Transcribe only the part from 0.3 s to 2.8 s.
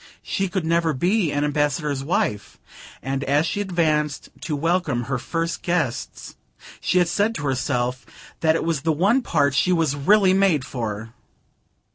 could never be an Ambassador's wife;